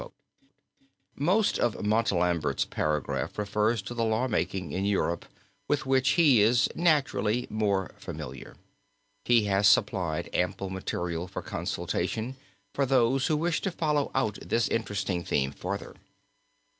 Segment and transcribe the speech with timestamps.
[1.15, 5.25] Most of Montalembert's paragraph refers to the law making in France
[5.67, 8.57] with which he is naturally more familiar.
[9.25, 12.35] He has supplied ample material for consultation
[12.73, 15.93] for those who wish to follow out this interesting theme further.